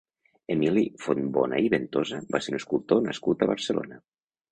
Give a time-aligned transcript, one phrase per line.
[0.53, 4.01] Emili Fontbona i Ventosa va ser un escultor nascut a Barcelona.